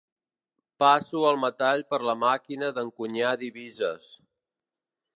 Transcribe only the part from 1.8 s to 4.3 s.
per la màquina d'encunyar divises.